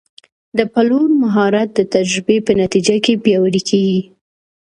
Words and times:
د 0.57 0.59
پلور 0.73 1.09
مهارت 1.23 1.69
د 1.75 1.79
تجربې 1.93 2.37
په 2.47 2.51
نتیجه 2.61 2.95
کې 3.05 3.21
پیاوړی 3.23 3.61
کېږي. 3.69 4.01